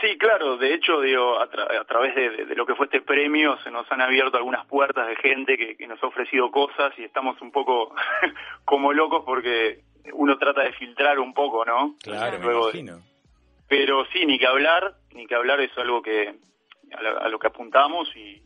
Sí, 0.01 0.17
claro, 0.17 0.57
de 0.57 0.73
hecho, 0.73 0.99
digo, 0.99 1.39
a, 1.39 1.47
través 1.47 2.15
de, 2.15 2.55
lo 2.55 2.65
que 2.65 2.73
fue 2.73 2.87
este 2.87 3.01
premio 3.01 3.59
se 3.63 3.69
nos 3.69 3.89
han 3.91 4.01
abierto 4.01 4.35
algunas 4.35 4.65
puertas 4.65 5.07
de 5.07 5.15
gente 5.17 5.55
que, 5.55 5.87
nos 5.87 6.01
ha 6.01 6.07
ofrecido 6.07 6.49
cosas 6.49 6.91
y 6.97 7.03
estamos 7.03 7.39
un 7.39 7.51
poco 7.51 7.93
como 8.65 8.93
locos 8.93 9.23
porque 9.23 9.81
uno 10.13 10.39
trata 10.39 10.63
de 10.63 10.73
filtrar 10.73 11.19
un 11.19 11.35
poco, 11.35 11.63
¿no? 11.65 11.95
Claro, 12.01 12.39
me 12.39 12.51
imagino. 12.51 13.03
pero 13.67 14.03
sí, 14.05 14.25
ni 14.25 14.39
que 14.39 14.47
hablar, 14.47 14.95
ni 15.13 15.27
que 15.27 15.35
hablar 15.35 15.61
es 15.61 15.77
algo 15.77 16.01
que 16.01 16.33
a, 16.93 17.29
lo 17.29 17.37
que 17.37 17.47
apuntamos 17.47 18.09
y, 18.15 18.41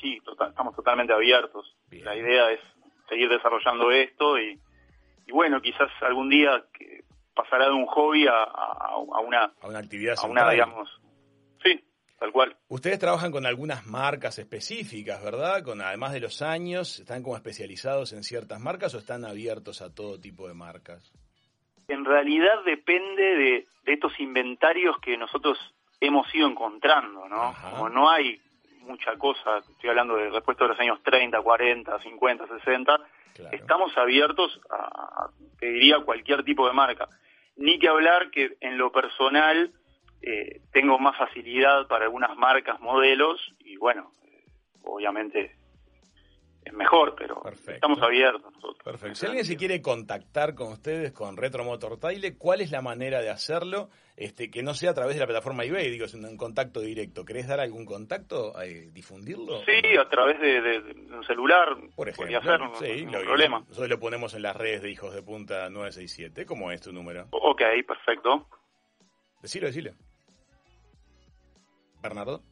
sí, 0.00 0.20
estamos 0.48 0.76
totalmente 0.76 1.12
abiertos. 1.12 1.76
La 1.90 2.14
idea 2.14 2.52
es 2.52 2.60
seguir 3.08 3.28
desarrollando 3.28 3.90
esto 3.90 4.38
y, 4.38 4.60
bueno, 5.32 5.60
quizás 5.60 5.90
algún 6.02 6.28
día 6.28 6.64
que 6.72 7.02
pasará 7.34 7.64
de 7.64 7.72
un 7.72 7.86
hobby 7.86 8.28
a, 8.28 8.44
a, 8.44 8.96
una, 8.96 9.52
a 9.60 9.66
una 9.66 9.78
actividad 9.80 10.14
a 10.22 10.26
una, 10.26 10.48
digamos, 10.50 10.99
tal 12.20 12.32
cual. 12.32 12.54
Ustedes 12.68 12.98
trabajan 12.98 13.32
con 13.32 13.46
algunas 13.46 13.86
marcas 13.86 14.38
específicas, 14.38 15.24
¿verdad? 15.24 15.64
Con 15.64 15.80
además 15.80 16.12
de 16.12 16.20
los 16.20 16.42
años, 16.42 17.00
¿están 17.00 17.22
como 17.22 17.34
especializados 17.34 18.12
en 18.12 18.22
ciertas 18.22 18.60
marcas 18.60 18.94
o 18.94 18.98
están 18.98 19.24
abiertos 19.24 19.80
a 19.80 19.92
todo 19.92 20.20
tipo 20.20 20.46
de 20.46 20.52
marcas? 20.52 21.12
En 21.88 22.04
realidad 22.04 22.62
depende 22.66 23.22
de, 23.22 23.66
de 23.84 23.92
estos 23.92 24.12
inventarios 24.20 24.96
que 25.00 25.16
nosotros 25.16 25.58
hemos 25.98 26.32
ido 26.34 26.46
encontrando, 26.46 27.26
¿no? 27.26 27.54
Como 27.70 27.88
no 27.88 28.10
hay 28.10 28.38
mucha 28.82 29.16
cosa, 29.16 29.58
estoy 29.58 29.90
hablando 29.90 30.16
de 30.16 30.28
repuestos 30.30 30.66
de 30.66 30.74
los 30.74 30.80
años 30.80 31.02
30, 31.02 31.40
40, 31.40 31.98
50, 32.00 32.46
60, 32.46 33.00
estamos 33.52 33.96
abiertos 33.96 34.60
a, 34.70 35.30
te 35.58 35.66
diría, 35.66 36.00
cualquier 36.00 36.44
tipo 36.44 36.66
de 36.66 36.74
marca. 36.74 37.08
Ni 37.56 37.78
que 37.78 37.88
hablar 37.88 38.30
que 38.30 38.56
en 38.60 38.78
lo 38.78 38.92
personal 38.92 39.72
eh, 40.22 40.60
tengo 40.72 40.98
más 40.98 41.16
facilidad 41.16 41.86
para 41.86 42.04
algunas 42.04 42.36
marcas, 42.36 42.80
modelos, 42.80 43.40
y 43.58 43.76
bueno, 43.76 44.12
eh, 44.24 44.44
obviamente 44.84 45.56
es 46.64 46.72
mejor, 46.74 47.14
pero 47.16 47.42
estamos 47.66 48.00
abiertos 48.02 48.52
nosotros. 48.52 48.84
Perfecto. 48.84 49.14
Si 49.14 49.26
alguien 49.26 49.44
se 49.44 49.56
quiere 49.56 49.80
contactar 49.80 50.54
con 50.54 50.72
ustedes, 50.72 51.12
con 51.12 51.36
Retro 51.36 51.64
Motor 51.64 51.98
Taile, 51.98 52.36
¿cuál 52.36 52.60
es 52.60 52.70
la 52.70 52.82
manera 52.82 53.20
de 53.20 53.30
hacerlo? 53.30 53.88
Este, 54.16 54.50
que 54.50 54.62
no 54.62 54.74
sea 54.74 54.90
a 54.90 54.94
través 54.94 55.14
de 55.14 55.20
la 55.20 55.26
plataforma 55.26 55.64
eBay, 55.64 55.90
digo, 55.90 56.04
es 56.04 56.12
un, 56.12 56.36
contacto 56.36 56.80
directo. 56.80 57.24
¿Querés 57.24 57.48
dar 57.48 57.60
algún 57.60 57.86
contacto, 57.86 58.60
eh, 58.60 58.90
difundirlo? 58.92 59.64
Sí, 59.64 59.96
a 59.96 60.06
través 60.10 60.38
de, 60.38 60.94
un 61.10 61.24
celular, 61.24 61.68
por 61.96 62.10
ejemplo. 62.10 62.40
sí, 62.78 63.06
no, 63.06 63.20
problema. 63.20 63.60
Nosotros 63.60 63.88
lo 63.88 63.98
ponemos 63.98 64.34
en 64.34 64.42
las 64.42 64.54
redes 64.54 64.82
de 64.82 64.90
Hijos 64.90 65.14
de 65.14 65.22
Punta 65.22 65.70
967. 65.70 66.44
¿Cómo 66.44 66.70
es 66.70 66.82
tu 66.82 66.92
número? 66.92 67.28
Ok, 67.30 67.62
perfecto. 67.86 68.46
Decilo, 69.40 69.68
decilo. 69.68 69.92
Bernardo. 72.02 72.42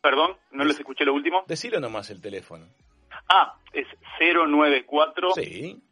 Perdón, 0.00 0.36
no 0.52 0.64
les 0.64 0.78
escuché 0.78 1.04
lo 1.04 1.12
último. 1.14 1.42
Decilo 1.48 1.80
nomás 1.80 2.10
el 2.10 2.20
teléfono. 2.20 2.68
Ah, 3.28 3.58
es 3.72 3.88
094. 4.20 5.30
Sí. 5.34 5.82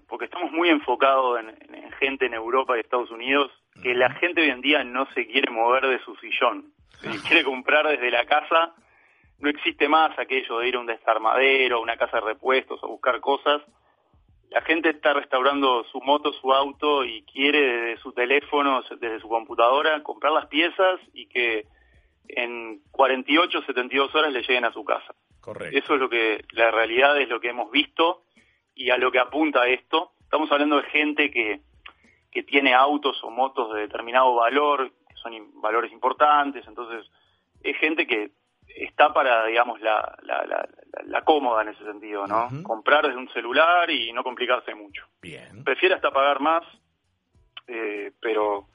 porque 0.09 0.25
estamos 0.25 0.51
muy 0.51 0.67
enfocados 0.67 1.39
en, 1.39 1.91
gente 1.93 2.25
en 2.25 2.33
Europa 2.33 2.75
y 2.75 2.81
Estados 2.81 3.09
Unidos, 3.09 3.49
que 3.81 3.93
la 3.93 4.11
gente 4.15 4.41
hoy 4.41 4.49
en 4.49 4.59
día 4.59 4.83
no 4.83 5.07
se 5.13 5.25
quiere 5.27 5.49
mover 5.49 5.87
de 5.87 6.03
su 6.03 6.13
sillón. 6.17 6.73
Si 6.99 7.19
quiere 7.19 7.45
comprar 7.45 7.87
desde 7.87 8.11
la 8.11 8.25
casa, 8.25 8.75
no 9.39 9.49
existe 9.49 9.87
más 9.87 10.19
aquello 10.19 10.59
de 10.59 10.67
ir 10.67 10.75
a 10.75 10.79
un 10.81 10.87
desarmadero, 10.87 11.77
a 11.77 11.81
una 11.81 11.95
casa 11.95 12.17
de 12.17 12.25
repuestos, 12.25 12.83
a 12.83 12.87
buscar 12.87 13.21
cosas. 13.21 13.61
La 14.49 14.61
gente 14.63 14.89
está 14.89 15.13
restaurando 15.13 15.85
su 15.85 16.01
moto, 16.01 16.33
su 16.33 16.51
auto 16.51 17.05
y 17.05 17.23
quiere 17.23 17.61
desde 17.61 18.01
su 18.01 18.11
teléfono, 18.11 18.81
desde 18.99 19.21
su 19.21 19.29
computadora, 19.29 20.03
comprar 20.03 20.33
las 20.33 20.47
piezas 20.47 20.99
y 21.13 21.27
que 21.27 21.65
en 22.27 22.81
48, 22.91 23.63
72 23.63 24.13
horas 24.15 24.31
le 24.31 24.41
lleguen 24.41 24.65
a 24.65 24.73
su 24.73 24.83
casa. 24.83 25.13
Eso 25.71 25.95
es 25.95 25.99
lo 25.99 26.09
que, 26.09 26.45
la 26.51 26.71
realidad 26.71 27.19
es 27.19 27.27
lo 27.27 27.39
que 27.39 27.49
hemos 27.49 27.69
visto 27.69 28.23
y 28.75 28.89
a 28.89 28.97
lo 28.97 29.11
que 29.11 29.19
apunta 29.19 29.67
esto. 29.67 30.13
Estamos 30.21 30.51
hablando 30.51 30.77
de 30.77 30.89
gente 30.89 31.31
que, 31.31 31.61
que 32.31 32.43
tiene 32.43 32.73
autos 32.73 33.21
o 33.23 33.29
motos 33.29 33.73
de 33.73 33.81
determinado 33.81 34.35
valor, 34.35 34.91
que 35.07 35.15
son 35.15 35.61
valores 35.61 35.91
importantes, 35.91 36.65
entonces 36.67 37.05
es 37.61 37.77
gente 37.77 38.07
que 38.07 38.31
está 38.75 39.13
para, 39.13 39.45
digamos, 39.45 39.79
la, 39.81 40.17
la, 40.23 40.67
la, 41.05 41.21
cómoda 41.23 41.61
en 41.61 41.69
ese 41.69 41.83
sentido, 41.83 42.25
¿no? 42.25 42.49
Comprar 42.63 43.05
desde 43.05 43.19
un 43.19 43.29
celular 43.29 43.89
y 43.89 44.11
no 44.13 44.23
complicarse 44.23 44.73
mucho. 44.73 45.05
Bien. 45.21 45.63
Prefiere 45.63 45.95
hasta 45.95 46.11
pagar 46.11 46.39
más, 46.39 46.63
eh, 47.67 48.11
pero 48.19 48.67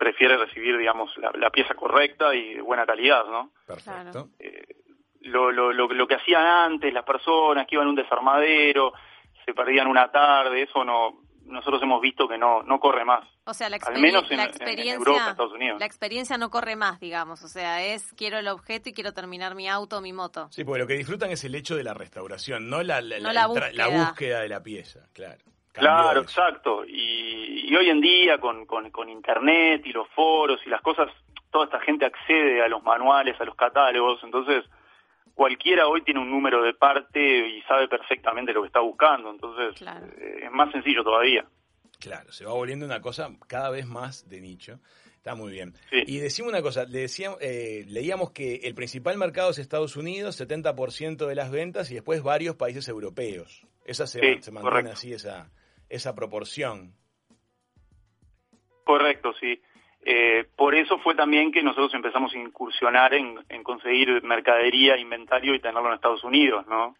prefiere 0.00 0.38
recibir, 0.38 0.78
digamos, 0.78 1.10
la, 1.18 1.50
pieza 1.50 1.74
correcta 1.74 2.34
y 2.34 2.54
de 2.54 2.62
buena 2.62 2.86
calidad, 2.86 3.26
¿no? 3.26 3.50
Perfecto. 3.66 4.30
Eh, 4.38 4.66
lo, 5.20 5.52
lo, 5.52 5.74
lo, 5.74 5.88
lo, 5.88 6.06
que 6.08 6.14
hacían 6.14 6.42
antes 6.42 6.90
las 6.94 7.04
personas 7.04 7.66
que 7.66 7.74
iban 7.74 7.86
a 7.86 7.90
un 7.90 7.96
desarmadero, 7.96 8.94
se 9.44 9.52
perdían 9.52 9.86
una 9.88 10.10
tarde, 10.10 10.62
eso 10.62 10.82
no, 10.86 11.20
nosotros 11.44 11.82
hemos 11.82 12.00
visto 12.00 12.26
que 12.26 12.38
no, 12.38 12.62
no 12.62 12.80
corre 12.80 13.04
más. 13.04 13.28
O 13.44 13.52
sea, 13.52 13.68
la, 13.68 13.76
Al 13.82 14.00
menos 14.00 14.30
la 14.30 14.44
experiencia, 14.44 14.94
Europa, 14.94 15.30
Estados 15.30 15.52
Unidos. 15.52 15.78
La 15.80 15.86
experiencia 15.86 16.38
no 16.38 16.48
corre 16.48 16.76
más, 16.76 16.98
digamos. 16.98 17.42
O 17.42 17.48
sea, 17.48 17.84
es 17.84 18.14
quiero 18.14 18.38
el 18.38 18.48
objeto 18.48 18.88
y 18.88 18.92
quiero 18.94 19.12
terminar 19.12 19.54
mi 19.54 19.68
auto 19.68 19.98
o 19.98 20.00
mi 20.00 20.14
moto. 20.14 20.48
Sí, 20.50 20.64
porque 20.64 20.80
lo 20.80 20.86
que 20.86 20.94
disfrutan 20.94 21.30
es 21.30 21.44
el 21.44 21.54
hecho 21.54 21.76
de 21.76 21.84
la 21.84 21.92
restauración, 21.92 22.70
no 22.70 22.82
la, 22.82 23.02
la, 23.02 23.46
búsqueda. 23.46 24.40
de 24.40 24.48
la 24.48 24.62
pieza, 24.62 25.00
claro. 25.12 25.44
Claro, 25.80 26.20
exacto. 26.20 26.84
Y, 26.86 27.70
y, 27.70 27.76
hoy 27.76 27.88
en 27.88 28.00
día 28.00 28.38
con, 28.38 28.66
con, 28.66 28.90
con 28.90 29.08
Internet 29.08 29.82
y 29.84 29.92
los 29.92 30.08
foros 30.10 30.60
y 30.64 30.70
las 30.70 30.80
cosas, 30.82 31.08
toda 31.50 31.64
esta 31.64 31.80
gente 31.80 32.04
accede 32.04 32.62
a 32.62 32.68
los 32.68 32.82
manuales, 32.82 33.40
a 33.40 33.44
los 33.44 33.56
catálogos, 33.56 34.20
entonces 34.22 34.64
cualquiera 35.34 35.88
hoy 35.88 36.02
tiene 36.02 36.20
un 36.20 36.30
número 36.30 36.62
de 36.62 36.74
parte 36.74 37.20
y 37.20 37.62
sabe 37.62 37.88
perfectamente 37.88 38.52
lo 38.52 38.62
que 38.62 38.66
está 38.68 38.80
buscando, 38.80 39.30
entonces 39.30 39.80
eh, 40.18 40.40
es 40.44 40.50
más 40.52 40.70
sencillo 40.70 41.02
todavía. 41.02 41.44
Claro, 41.98 42.32
se 42.32 42.44
va 42.44 42.52
volviendo 42.52 42.86
una 42.86 43.00
cosa 43.00 43.30
cada 43.46 43.70
vez 43.70 43.86
más 43.86 44.28
de 44.28 44.40
nicho. 44.40 44.80
Está 45.16 45.34
muy 45.34 45.52
bien. 45.52 45.74
Y 45.92 46.16
decimos 46.16 46.50
una 46.50 46.62
cosa, 46.62 46.84
le 46.84 47.00
decíamos, 47.00 47.38
eh, 47.42 47.84
leíamos 47.88 48.30
que 48.30 48.56
el 48.64 48.74
principal 48.74 49.18
mercado 49.18 49.50
es 49.50 49.58
Estados 49.58 49.96
Unidos, 49.96 50.40
70% 50.40 51.26
de 51.26 51.34
las 51.34 51.50
ventas 51.50 51.90
y 51.90 51.94
después 51.94 52.22
varios 52.22 52.56
países 52.56 52.88
europeos. 52.88 53.66
Esa 53.84 54.06
se, 54.06 54.40
se 54.40 54.50
mantiene 54.50 54.90
así, 54.90 55.12
esa, 55.12 55.50
esa 55.90 56.14
proporción. 56.14 56.94
Correcto, 58.84 59.34
sí. 59.38 59.60
Eh, 60.02 60.48
por 60.56 60.74
eso 60.74 60.98
fue 60.98 61.14
también 61.14 61.52
que 61.52 61.62
nosotros 61.62 61.92
empezamos 61.92 62.32
a 62.32 62.38
incursionar 62.38 63.12
en, 63.12 63.36
conseguir 63.62 64.22
mercadería, 64.22 64.96
inventario 64.96 65.54
y 65.54 65.60
tenerlo 65.60 65.88
en 65.88 65.94
Estados 65.94 66.24
Unidos, 66.24 66.66
¿no? 66.66 66.96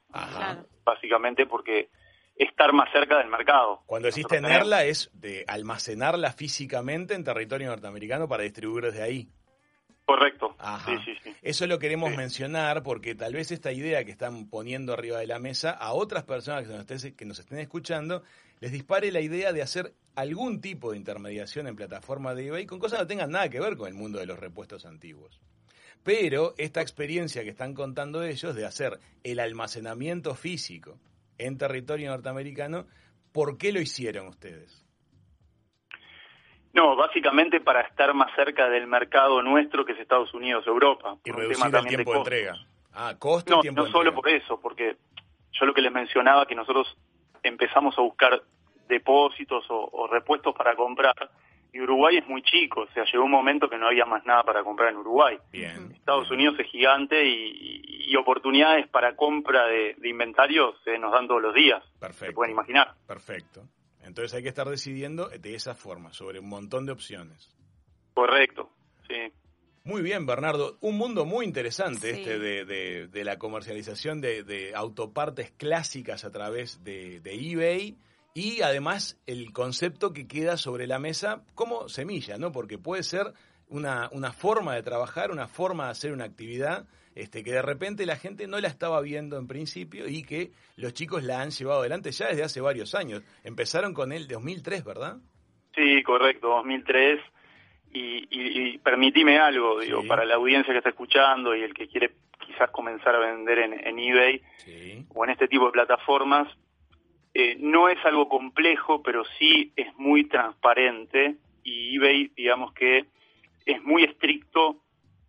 Básicamente 0.84 1.46
porque 1.46 1.88
estar 2.36 2.72
más 2.72 2.90
cerca 2.92 3.18
del 3.18 3.28
mercado. 3.28 3.82
Cuando 3.86 4.08
decís 4.08 4.26
tenerla 4.26 4.84
es 4.84 5.10
de 5.14 5.44
almacenarla 5.48 6.32
físicamente 6.32 7.14
en 7.14 7.24
territorio 7.24 7.68
norteamericano 7.68 8.28
para 8.28 8.42
distribuir 8.42 8.84
desde 8.84 9.02
ahí. 9.02 9.28
Correcto. 10.10 10.56
Eso 11.40 11.68
lo 11.68 11.78
queremos 11.78 12.16
mencionar 12.16 12.82
porque 12.82 13.14
tal 13.14 13.32
vez 13.32 13.52
esta 13.52 13.70
idea 13.70 14.04
que 14.04 14.10
están 14.10 14.48
poniendo 14.48 14.92
arriba 14.92 15.18
de 15.18 15.28
la 15.28 15.38
mesa 15.38 15.70
a 15.70 15.92
otras 15.92 16.24
personas 16.24 16.64
que 16.66 16.72
nos, 16.72 16.90
estén, 16.90 17.14
que 17.14 17.24
nos 17.24 17.38
estén 17.38 17.60
escuchando 17.60 18.24
les 18.58 18.72
dispare 18.72 19.12
la 19.12 19.20
idea 19.20 19.52
de 19.52 19.62
hacer 19.62 19.94
algún 20.16 20.60
tipo 20.60 20.90
de 20.90 20.96
intermediación 20.96 21.68
en 21.68 21.76
plataforma 21.76 22.34
de 22.34 22.48
eBay 22.48 22.66
con 22.66 22.80
cosas 22.80 22.98
que 22.98 23.04
no 23.04 23.06
tengan 23.06 23.30
nada 23.30 23.48
que 23.50 23.60
ver 23.60 23.76
con 23.76 23.86
el 23.86 23.94
mundo 23.94 24.18
de 24.18 24.26
los 24.26 24.40
repuestos 24.40 24.84
antiguos. 24.84 25.40
Pero 26.02 26.54
esta 26.58 26.80
experiencia 26.80 27.44
que 27.44 27.50
están 27.50 27.74
contando 27.74 28.24
ellos 28.24 28.56
de 28.56 28.66
hacer 28.66 28.98
el 29.22 29.38
almacenamiento 29.38 30.34
físico 30.34 30.98
en 31.38 31.56
territorio 31.56 32.10
norteamericano. 32.10 32.88
¿Por 33.30 33.58
qué 33.58 33.70
lo 33.70 33.80
hicieron 33.80 34.26
ustedes? 34.26 34.79
No, 36.72 36.94
básicamente 36.96 37.60
para 37.60 37.80
estar 37.82 38.14
más 38.14 38.34
cerca 38.34 38.68
del 38.68 38.86
mercado 38.86 39.42
nuestro 39.42 39.84
que 39.84 39.92
es 39.92 39.98
Estados 39.98 40.32
Unidos, 40.34 40.66
Europa. 40.66 41.16
Y 41.24 41.32
reducir 41.32 41.74
el 41.74 41.86
tiempo 41.86 42.12
de, 42.12 42.18
entrega. 42.18 42.54
Ah, 42.92 43.14
costo 43.18 43.54
no, 43.54 43.58
y 43.58 43.62
tiempo 43.62 43.82
no 43.82 43.90
solo 43.90 44.14
por 44.14 44.28
eso, 44.28 44.60
porque 44.60 44.96
yo 45.52 45.66
lo 45.66 45.74
que 45.74 45.80
les 45.80 45.92
mencionaba 45.92 46.46
que 46.46 46.54
nosotros 46.54 46.96
empezamos 47.42 47.96
a 47.98 48.02
buscar 48.02 48.42
depósitos 48.88 49.64
o, 49.68 50.08
repuestos 50.10 50.54
para 50.54 50.74
comprar 50.74 51.14
y 51.72 51.80
Uruguay 51.80 52.16
es 52.16 52.26
muy 52.26 52.42
chico, 52.42 52.80
o 52.80 52.86
sea, 52.88 53.04
llegó 53.04 53.24
un 53.24 53.30
momento 53.30 53.70
que 53.70 53.78
no 53.78 53.86
había 53.86 54.04
más 54.04 54.24
nada 54.26 54.42
para 54.42 54.64
comprar 54.64 54.90
en 54.90 54.96
Uruguay. 54.96 55.38
Bien. 55.52 55.92
Estados 55.94 56.28
Unidos 56.30 56.56
es 56.58 56.66
gigante 56.66 57.24
y, 57.24 58.16
oportunidades 58.16 58.88
para 58.88 59.14
compra 59.14 59.66
de, 59.66 59.96
inventarios 60.02 60.74
se 60.82 60.98
nos 60.98 61.12
dan 61.12 61.28
todos 61.28 61.40
los 61.40 61.54
días. 61.54 61.80
Perfecto. 62.00 62.26
Se 62.26 62.32
pueden 62.32 62.52
imaginar. 62.52 62.92
Perfecto. 63.06 63.62
Entonces 64.10 64.34
hay 64.34 64.42
que 64.42 64.48
estar 64.48 64.68
decidiendo 64.68 65.28
de 65.28 65.54
esa 65.54 65.76
forma, 65.76 66.12
sobre 66.12 66.40
un 66.40 66.48
montón 66.48 66.84
de 66.84 66.90
opciones. 66.90 67.54
Correcto, 68.12 68.68
sí. 69.06 69.32
Muy 69.84 70.02
bien, 70.02 70.26
Bernardo. 70.26 70.78
Un 70.80 70.98
mundo 70.98 71.24
muy 71.24 71.46
interesante 71.46 72.10
este 72.10 72.40
de, 72.40 73.06
de, 73.06 73.24
la 73.24 73.38
comercialización 73.38 74.20
de, 74.20 74.72
autopartes 74.74 75.52
clásicas 75.52 76.24
a 76.24 76.32
través 76.32 76.82
de, 76.82 77.20
eBay 77.24 77.96
y 78.34 78.62
además 78.62 79.16
el 79.26 79.52
concepto 79.52 80.12
que 80.12 80.26
queda 80.26 80.56
sobre 80.56 80.88
la 80.88 80.98
mesa 80.98 81.44
como 81.54 81.88
semilla, 81.88 82.36
¿no? 82.36 82.50
Porque 82.50 82.78
puede 82.78 83.04
ser 83.04 83.32
una, 83.68 84.08
una 84.12 84.32
forma 84.32 84.74
de 84.74 84.82
trabajar, 84.82 85.30
una 85.30 85.46
forma 85.46 85.84
de 85.84 85.90
hacer 85.92 86.12
una 86.12 86.24
actividad 86.24 86.88
este, 87.14 87.42
que 87.42 87.52
de 87.52 87.62
repente 87.62 88.06
la 88.06 88.16
gente 88.16 88.46
no 88.46 88.60
la 88.60 88.68
estaba 88.68 89.00
viendo 89.00 89.38
en 89.38 89.46
principio 89.46 90.08
y 90.08 90.22
que 90.22 90.50
los 90.76 90.94
chicos 90.94 91.22
la 91.22 91.40
han 91.40 91.50
llevado 91.50 91.80
adelante 91.80 92.12
ya 92.12 92.28
desde 92.28 92.44
hace 92.44 92.60
varios 92.60 92.94
años. 92.94 93.22
Empezaron 93.44 93.94
con 93.94 94.12
el 94.12 94.28
2003, 94.28 94.84
¿verdad? 94.84 95.16
Sí, 95.74 96.02
correcto, 96.02 96.48
2003. 96.48 97.20
Y, 97.92 98.28
y, 98.30 98.78
permitime 98.78 99.38
algo, 99.38 99.80
digo, 99.80 100.06
para 100.06 100.24
la 100.24 100.36
audiencia 100.36 100.72
que 100.72 100.78
está 100.78 100.90
escuchando 100.90 101.56
y 101.56 101.62
el 101.62 101.74
que 101.74 101.88
quiere 101.88 102.12
quizás 102.38 102.70
comenzar 102.70 103.16
a 103.16 103.18
vender 103.18 103.58
en, 103.58 103.98
eBay 103.98 104.40
o 105.08 105.24
en 105.24 105.30
este 105.30 105.48
tipo 105.48 105.66
de 105.66 105.72
plataformas, 105.72 106.48
eh, 107.34 107.56
no 107.58 107.88
es 107.88 107.98
algo 108.04 108.28
complejo, 108.28 109.02
pero 109.02 109.24
sí 109.38 109.72
es 109.74 109.92
muy 109.96 110.24
transparente 110.28 111.36
y 111.64 111.96
eBay, 111.96 112.30
digamos 112.36 112.72
que 112.74 113.06
es 113.66 113.82
muy 113.82 114.04
estricto 114.04 114.76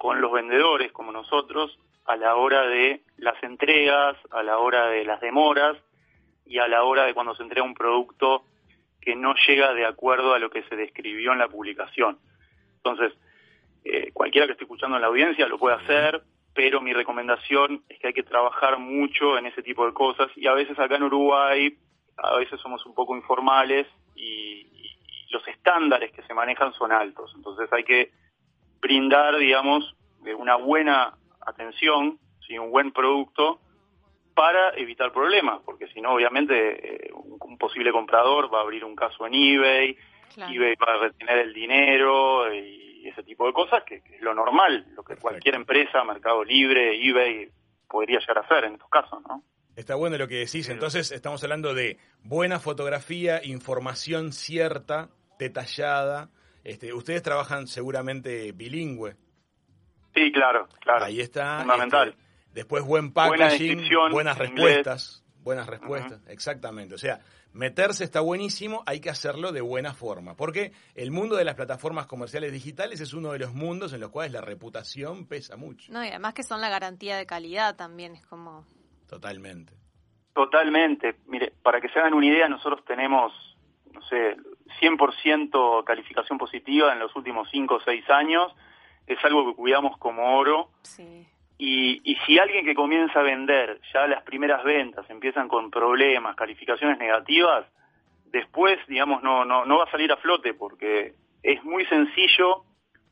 con 0.01 0.20
los 0.20 0.31
vendedores 0.31 0.91
como 0.91 1.12
nosotros 1.12 1.77
a 2.05 2.15
la 2.15 2.36
hora 2.36 2.65
de 2.65 3.03
las 3.17 3.36
entregas, 3.43 4.17
a 4.31 4.41
la 4.41 4.58
hora 4.58 4.88
de 4.88 5.05
las 5.05 5.22
demoras 5.22 5.77
y 6.43 6.58
a 6.58 6.67
la 6.67 6.86
hora 6.86 7.05
de 7.05 7.13
cuando 7.13 7.36
se 7.36 7.43
entrega 7.43 7.63
un 7.63 7.75
producto 7.75 8.43
que 9.00 9.15
no 9.15 9.36
llega 9.46 9.75
de 9.75 9.86
acuerdo 9.86 10.34
a 10.34 10.39
lo 10.39 10.50
que 10.50 10.63
se 10.63 10.75
describió 10.75 11.34
en 11.34 11.38
la 11.38 11.50
publicación. 11.50 12.17
Entonces, 12.77 13.13
eh, 13.84 14.10
cualquiera 14.12 14.48
que 14.48 14.53
esté 14.53 14.63
escuchando 14.63 14.96
en 14.96 15.03
la 15.03 15.10
audiencia 15.10 15.48
lo 15.48 15.60
puede 15.60 15.75
hacer, 15.75 16.24
pero 16.55 16.81
mi 16.81 16.93
recomendación 16.93 17.84
es 17.88 18.00
que 18.00 18.08
hay 18.08 18.13
que 18.13 18.24
trabajar 18.24 18.79
mucho 18.79 19.38
en 19.38 19.46
ese 19.46 19.62
tipo 19.62 19.86
de 19.86 19.93
cosas 19.93 20.31
y 20.36 20.48
a 20.48 20.53
veces 20.53 20.79
acá 20.79 20.96
en 20.96 21.03
Uruguay, 21.03 21.77
a 22.17 22.38
veces 22.38 22.60
somos 22.60 22.84
un 22.88 22.96
poco 22.96 23.15
informales 23.15 23.86
y, 24.15 24.65
y 24.65 25.27
los 25.29 25.48
estándares 25.48 26.12
que 26.12 26.24
se 26.24 26.34
manejan 26.34 26.74
son 26.74 26.91
altos. 26.91 27.31
Entonces 27.36 27.72
hay 27.72 27.84
que 27.84 28.10
brindar, 28.81 29.38
digamos, 29.38 29.95
una 30.38 30.55
buena 30.55 31.13
atención, 31.45 32.19
¿sí? 32.45 32.57
un 32.57 32.71
buen 32.71 32.91
producto 32.91 33.59
para 34.33 34.71
evitar 34.77 35.11
problemas, 35.11 35.61
porque 35.65 35.88
si 35.88 36.01
no, 36.01 36.13
obviamente, 36.13 37.07
eh, 37.07 37.11
un, 37.13 37.57
posible 37.57 37.91
comprador 37.91 38.51
va 38.51 38.59
a 38.59 38.61
abrir 38.61 38.83
un 38.83 38.95
caso 38.95 39.27
en 39.27 39.35
eBay, 39.35 39.95
eBay 40.35 40.75
va 40.75 40.93
a 40.93 40.97
retener 40.97 41.38
el 41.38 41.53
dinero 41.53 42.51
y 42.51 43.07
ese 43.07 43.21
tipo 43.23 43.45
de 43.45 43.53
cosas, 43.53 43.83
que, 43.83 43.95
es 43.97 44.21
lo 44.21 44.33
normal, 44.33 44.88
lo 44.95 45.03
que 45.03 45.15
cualquier 45.15 45.55
empresa, 45.55 46.03
Mercado 46.03 46.43
Libre, 46.43 46.95
eBay, 47.07 47.51
podría 47.87 48.20
llegar 48.20 48.39
a 48.39 48.41
hacer 48.41 48.63
en 48.63 48.74
estos 48.74 48.89
casos, 48.89 49.22
¿no? 49.27 49.44
Está 49.75 49.96
bueno 49.96 50.17
lo 50.17 50.27
que 50.27 50.35
decís. 50.35 50.70
Entonces, 50.70 51.11
estamos 51.11 51.44
hablando 51.44 51.74
de 51.74 51.98
buena 52.24 52.59
fotografía, 52.59 53.41
información 53.44 54.33
cierta, 54.33 55.09
detallada, 55.39 56.29
este, 56.63 56.93
ustedes 56.93 57.21
trabajan 57.24 57.67
seguramente 57.67 58.51
bilingüe. 58.51 59.15
Sí, 60.13 60.31
claro, 60.31 60.67
claro. 60.79 61.05
Ahí 61.05 61.21
está. 61.21 61.59
Fundamental. 61.59 62.09
Este, 62.09 62.24
después 62.53 62.83
buen 62.83 63.13
packaging, 63.13 63.89
buenas 64.11 64.37
respuestas. 64.37 65.21
Buenas 65.43 65.65
respuestas, 65.65 66.21
exactamente. 66.27 66.93
O 66.93 67.00
sea, 67.00 67.19
meterse 67.51 68.03
está 68.03 68.19
buenísimo, 68.19 68.83
hay 68.85 69.00
que 69.00 69.09
hacerlo 69.09 69.51
de 69.51 69.61
buena 69.61 69.95
forma, 69.95 70.35
porque 70.35 70.71
el 70.93 71.09
mundo 71.09 71.35
de 71.35 71.43
las 71.45 71.55
plataformas 71.55 72.05
comerciales 72.05 72.51
digitales 72.51 73.01
es 73.01 73.13
uno 73.13 73.31
de 73.31 73.39
los 73.39 73.53
mundos 73.53 73.91
en 73.93 74.01
los 74.01 74.11
cuales 74.11 74.33
la 74.33 74.41
reputación 74.41 75.25
pesa 75.25 75.57
mucho. 75.57 75.91
No, 75.91 76.03
y 76.03 76.09
además 76.09 76.35
que 76.35 76.43
son 76.43 76.61
la 76.61 76.69
garantía 76.69 77.17
de 77.17 77.25
calidad 77.25 77.75
también, 77.75 78.13
es 78.13 78.25
como... 78.27 78.67
Totalmente. 79.09 79.74
Totalmente. 80.33 81.15
Mire, 81.25 81.53
para 81.63 81.81
que 81.81 81.89
se 81.89 82.00
hagan 82.00 82.13
una 82.13 82.27
idea, 82.27 82.47
nosotros 82.47 82.85
tenemos, 82.85 83.33
no 83.91 84.01
sé, 84.03 84.37
100% 84.79 85.84
calificación 85.84 86.38
positiva 86.38 86.94
en 86.94 87.00
los 87.00 87.16
últimos 87.16 87.50
5 87.51 87.75
o 87.75 87.79
6 87.81 88.10
años. 88.10 88.53
Es 89.07 89.24
algo 89.24 89.46
que 89.48 89.55
cuidamos 89.55 89.98
como 89.98 90.38
oro. 90.38 90.70
Y, 91.57 92.01
y 92.03 92.16
si 92.25 92.40
alguien 92.40 92.66
que 92.66 92.74
comienza 92.74 93.20
a 93.20 93.24
vender, 93.24 93.79
ya 93.94 94.07
las 94.07 94.24
primeras 94.24 94.64
ventas 94.64 95.07
empiezan 95.10 95.48
con 95.48 95.70
problemas, 95.70 96.36
calificaciones 96.36 96.98
negativas, 96.98 97.66
después, 98.31 98.79
digamos, 98.88 99.22
no, 99.22 99.46
no, 99.46 99.66
no 99.66 99.77
va 99.77 99.84
a 99.84 99.92
salir 99.92 100.12
a 100.12 100.18
flote 100.18 100.53
porque 100.53 101.14
es 101.44 101.64
muy 101.64 101.86
sencillo 101.86 102.64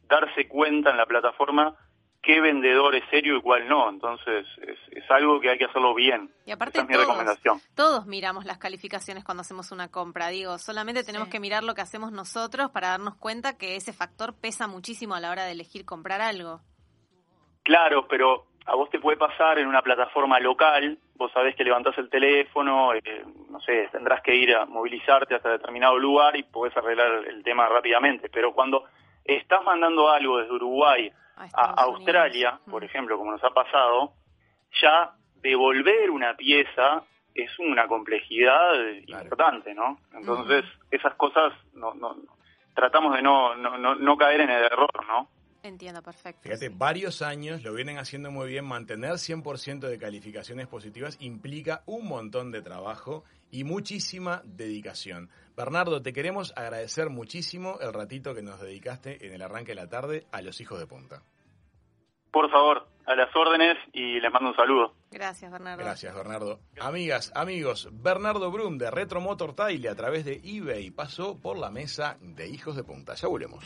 darse 0.07 0.47
cuenta 0.47 0.89
en 0.89 0.97
la 0.97 1.05
plataforma 1.05 1.75
qué 2.21 2.41
vendedor 2.41 2.95
es 2.95 3.03
serio 3.09 3.37
y 3.37 3.41
cuál 3.41 3.67
no. 3.67 3.89
Entonces, 3.89 4.45
es, 4.91 5.11
algo 5.11 5.39
que 5.39 5.49
hay 5.49 5.57
que 5.57 5.65
hacerlo 5.65 5.95
bien. 5.95 6.31
Y 6.45 6.51
aparte, 6.51 6.79
Esa 6.79 6.91
es 6.91 6.99
recomendación. 6.99 7.59
todos 7.75 8.05
miramos 8.05 8.45
las 8.45 8.59
calificaciones 8.59 9.23
cuando 9.23 9.41
hacemos 9.41 9.71
una 9.71 9.89
compra. 9.89 10.27
Digo, 10.27 10.57
solamente 10.59 11.03
tenemos 11.03 11.29
que 11.29 11.39
mirar 11.39 11.63
lo 11.63 11.73
que 11.73 11.81
hacemos 11.81 12.11
nosotros 12.11 12.69
para 12.71 12.89
darnos 12.89 13.15
cuenta 13.15 13.57
que 13.57 13.75
ese 13.75 13.91
factor 13.91 14.35
pesa 14.39 14.67
muchísimo 14.67 15.15
a 15.15 15.19
la 15.19 15.31
hora 15.31 15.45
de 15.45 15.53
elegir 15.53 15.85
comprar 15.85 16.21
algo. 16.21 16.61
Claro, 17.63 18.07
pero 18.07 18.45
a 18.65 18.75
vos 18.75 18.89
te 18.91 18.99
puede 18.99 19.17
pasar 19.17 19.57
en 19.57 19.67
una 19.67 19.81
plataforma 19.81 20.39
local, 20.39 20.99
vos 21.15 21.31
sabés 21.31 21.55
que 21.55 21.63
levantás 21.63 21.97
el 21.97 22.09
teléfono, 22.09 22.93
eh, 22.93 23.25
no 23.49 23.59
sé, 23.61 23.89
tendrás 23.91 24.21
que 24.21 24.35
ir 24.35 24.55
a 24.55 24.65
movilizarte 24.65 25.35
hasta 25.35 25.49
determinado 25.49 25.97
lugar 25.97 26.35
y 26.37 26.43
podés 26.43 26.75
arreglar 26.77 27.27
el 27.27 27.43
tema 27.43 27.67
rápidamente, 27.67 28.29
pero 28.29 28.53
cuando 28.53 28.85
estás 29.25 29.63
mandando 29.63 30.09
algo 30.09 30.37
desde 30.37 30.53
Uruguay 30.53 31.11
a, 31.53 31.83
Australia, 31.83 32.59
por 32.69 32.83
ejemplo, 32.83 33.17
como 33.17 33.31
nos 33.31 33.43
ha 33.43 33.51
pasado, 33.51 34.13
ya 34.81 35.11
devolver 35.41 36.11
una 36.11 36.35
pieza 36.35 37.03
es 37.33 37.57
una 37.59 37.87
complejidad 37.87 38.73
importante, 39.07 39.73
¿no? 39.73 39.99
Entonces, 40.13 40.65
esas 40.91 41.13
cosas 41.15 41.53
no, 41.73 41.93
no, 41.93 42.15
tratamos 42.75 43.15
de 43.15 43.21
no, 43.21 43.55
no, 43.55 43.95
no 43.95 44.17
caer 44.17 44.41
en 44.41 44.49
el 44.49 44.63
error, 44.65 44.91
¿no? 45.07 45.29
Entiendo, 45.63 46.01
perfecto. 46.01 46.41
Fíjate, 46.43 46.69
varios 46.69 47.21
años 47.21 47.63
lo 47.63 47.73
vienen 47.73 47.97
haciendo 47.97 48.31
muy 48.31 48.47
bien. 48.47 48.65
Mantener 48.65 49.13
100% 49.13 49.79
de 49.79 49.97
calificaciones 49.97 50.67
positivas 50.67 51.17
implica 51.19 51.83
un 51.85 52.07
montón 52.07 52.51
de 52.51 52.61
trabajo 52.61 53.23
y 53.51 53.63
muchísima 53.63 54.41
dedicación. 54.45 55.29
Bernardo, 55.57 56.01
te 56.01 56.13
queremos 56.13 56.53
agradecer 56.55 57.09
muchísimo 57.09 57.77
el 57.81 57.93
ratito 57.93 58.33
que 58.33 58.41
nos 58.41 58.61
dedicaste 58.61 59.25
en 59.25 59.33
el 59.33 59.41
arranque 59.41 59.71
de 59.71 59.75
la 59.75 59.89
tarde 59.89 60.25
a 60.31 60.41
los 60.41 60.61
hijos 60.61 60.79
de 60.79 60.87
punta. 60.87 61.23
Por 62.31 62.49
favor, 62.51 62.87
a 63.05 63.15
las 63.15 63.35
órdenes 63.35 63.77
y 63.91 64.19
les 64.19 64.31
mando 64.31 64.49
un 64.49 64.55
saludo. 64.55 64.93
Gracias, 65.11 65.51
Bernardo. 65.51 65.83
Gracias, 65.83 66.13
Bernardo. 66.13 66.59
Amigas, 66.79 67.31
amigos, 67.35 67.89
Bernardo 67.91 68.51
Brum 68.51 68.77
de 68.77 68.91
Retro 68.91 69.19
Motor 69.19 69.55
Taile 69.55 69.89
a 69.89 69.95
través 69.95 70.25
de 70.25 70.39
eBay 70.43 70.91
pasó 70.91 71.39
por 71.41 71.57
la 71.57 71.71
mesa 71.71 72.17
de 72.21 72.47
hijos 72.47 72.75
de 72.75 72.83
punta. 72.83 73.15
Ya 73.15 73.27
volvemos. 73.27 73.65